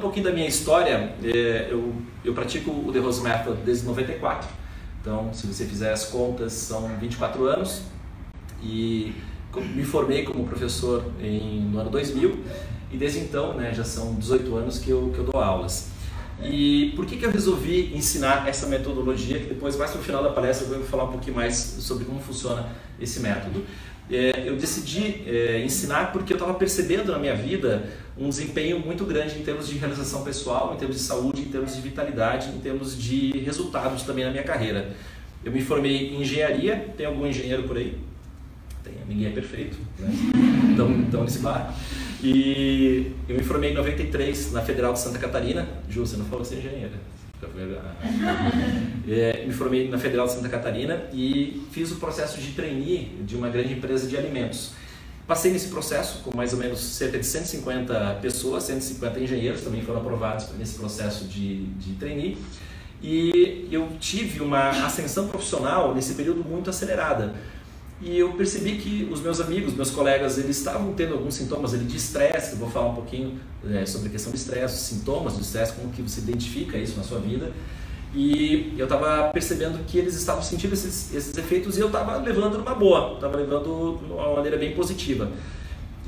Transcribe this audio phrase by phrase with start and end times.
[0.00, 1.92] pouquinho da minha história, é, eu,
[2.24, 4.48] eu pratico o The Rose Method desde 94.
[5.00, 7.82] Então, se você fizer as contas, são 24 anos.
[8.62, 9.12] E
[9.74, 12.38] me formei como professor em, no ano 2000
[12.92, 15.90] e desde então, né, já são 18 anos que eu, que eu dou aulas.
[16.40, 20.22] E por que, que eu resolvi ensinar essa metodologia, que depois, mais para o final
[20.22, 22.68] da palestra, eu vou falar um pouquinho mais sobre como funciona
[23.00, 23.64] esse método.
[24.10, 29.04] É, eu decidi é, ensinar porque eu estava percebendo na minha vida um desempenho muito
[29.04, 32.58] grande em termos de realização pessoal, em termos de saúde, em termos de vitalidade, em
[32.58, 34.92] termos de resultados também na minha carreira.
[35.44, 37.96] Eu me formei em engenharia, tem algum engenheiro por aí?
[38.82, 40.10] Tem, ninguém é perfeito, né?
[40.72, 41.72] então, então nesse barco.
[42.22, 45.68] E eu me formei em 93 na Federal de Santa Catarina.
[45.88, 46.92] Ju, você não falou ser engenheira.
[49.10, 53.36] É, me formei na Federal de Santa Catarina e fiz o processo de trainee de
[53.36, 54.72] uma grande empresa de alimentos.
[55.26, 60.00] Passei nesse processo com mais ou menos cerca de 150 pessoas, 150 engenheiros também foram
[60.00, 62.36] aprovados nesse processo de, de trainee.
[63.02, 67.34] E eu tive uma ascensão profissional nesse período muito acelerada
[68.00, 71.84] e eu percebi que os meus amigos, meus colegas, eles estavam tendo alguns sintomas ali
[71.84, 75.72] de estresse, vou falar um pouquinho é, sobre a questão do estresse, sintomas do estresse,
[75.72, 77.50] como que você identifica isso na sua vida.
[78.14, 82.58] E eu estava percebendo que eles estavam sentindo esses, esses efeitos e eu estava levando
[82.58, 85.30] numa boa, estava levando de uma maneira bem positiva.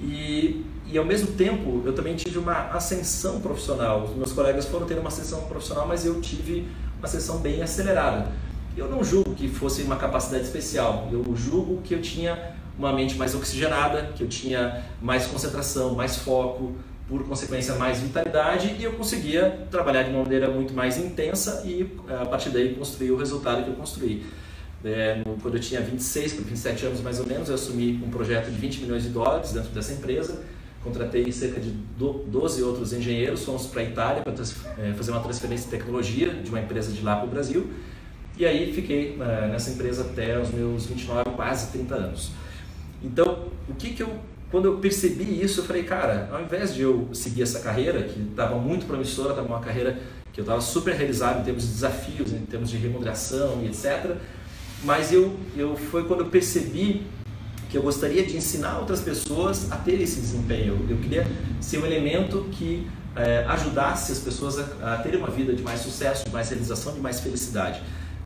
[0.00, 4.04] E, e ao mesmo tempo, eu também tive uma ascensão profissional.
[4.04, 6.66] Os meus colegas foram ter uma ascensão profissional, mas eu tive
[6.98, 8.28] uma ascensão bem acelerada.
[8.76, 13.14] Eu não julgo que fosse uma capacidade especial, eu julgo que eu tinha uma mente
[13.16, 16.74] mais oxigenada, que eu tinha mais concentração, mais foco,
[17.10, 21.90] por consequência mais vitalidade e eu conseguia trabalhar de uma maneira muito mais intensa e
[22.08, 24.24] a partir daí construir o resultado que eu construí.
[24.84, 28.46] É, quando eu tinha 26 para 27 anos mais ou menos, eu assumi um projeto
[28.46, 30.40] de 20 milhões de dólares dentro dessa empresa,
[30.82, 34.32] contratei cerca de 12 outros engenheiros, fomos para a Itália para
[34.78, 37.68] é, fazer uma transferência de tecnologia de uma empresa de lá para o Brasil
[38.40, 42.30] e aí fiquei uh, nessa empresa até os meus 29, quase 30 anos.
[43.02, 44.18] Então, o que que eu
[44.50, 48.20] quando eu percebi isso, eu falei, cara, ao invés de eu seguir essa carreira, que
[48.20, 49.96] estava muito promissora, estava uma carreira
[50.32, 54.16] que eu estava super realizado em termos de desafios, em termos de remuneração e etc.
[54.82, 57.06] Mas eu, eu foi quando eu percebi
[57.68, 60.84] que eu gostaria de ensinar outras pessoas a ter esse desempenho.
[60.90, 61.24] Eu queria
[61.60, 65.80] ser um elemento que é, ajudasse as pessoas a, a terem uma vida de mais
[65.80, 67.80] sucesso, de mais realização, de mais felicidade.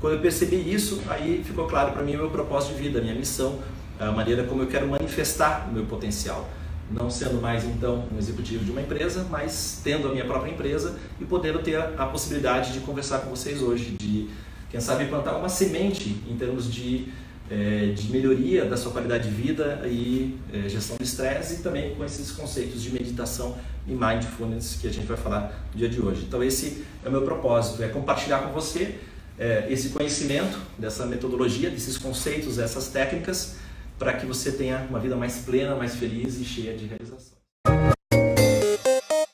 [0.04, 3.03] Quando eu percebi isso, aí ficou claro para mim o meu propósito de vida, a
[3.03, 3.60] minha missão,
[3.98, 6.47] a maneira como eu quero manifestar o meu potencial.
[6.91, 10.94] Não sendo mais então um executivo de uma empresa, mas tendo a minha própria empresa
[11.19, 14.28] e podendo ter a possibilidade de conversar com vocês hoje, de
[14.69, 17.09] quem sabe plantar uma semente em termos de,
[17.50, 21.94] é, de melhoria da sua qualidade de vida e é, gestão do estresse e também
[21.94, 23.56] com esses conceitos de meditação
[23.88, 26.26] e mindfulness que a gente vai falar no dia de hoje.
[26.28, 28.98] Então esse é o meu propósito, é compartilhar com você
[29.39, 33.56] é, esse conhecimento dessa metodologia, desses conceitos, essas técnicas,
[33.99, 37.34] para que você tenha uma vida mais plena, mais feliz e cheia de realização.